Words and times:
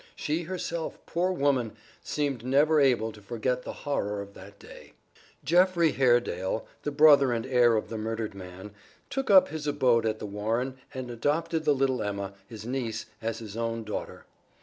She 0.15 0.41
herself, 0.41 0.97
poor 1.05 1.31
woman! 1.31 1.73
seemed 2.03 2.43
never 2.43 2.81
able 2.81 3.11
to 3.11 3.21
forget 3.21 3.61
the 3.61 3.71
horror 3.85 4.19
of 4.19 4.33
that 4.33 4.57
day. 4.57 4.93
Geoffrey 5.43 5.91
Haredale, 5.91 6.65
the 6.81 6.89
brother 6.89 7.31
and 7.31 7.45
heir 7.45 7.75
of 7.75 7.89
the 7.89 7.99
murdered 7.99 8.33
man, 8.33 8.71
took 9.11 9.29
up 9.29 9.49
his 9.49 9.67
abode 9.67 10.07
at 10.07 10.17
The 10.17 10.25
Warren 10.25 10.79
and 10.91 11.11
adopted 11.11 11.65
the 11.65 11.75
little 11.75 12.01
Emma, 12.01 12.33
his 12.47 12.65
niece, 12.65 13.05
as 13.21 13.37
his 13.37 13.55
own 13.55 13.83
daughter. 13.83 14.25